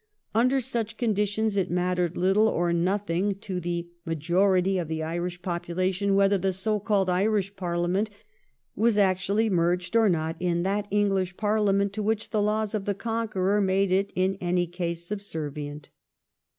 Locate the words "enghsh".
10.91-11.37